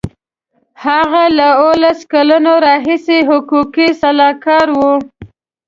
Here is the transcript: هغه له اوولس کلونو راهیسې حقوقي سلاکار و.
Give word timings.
هغه 0.85 1.23
له 1.37 1.47
اوولس 1.61 1.99
کلونو 2.13 2.51
راهیسې 2.67 3.17
حقوقي 3.29 3.87
سلاکار 4.01 4.67
و. 4.77 4.79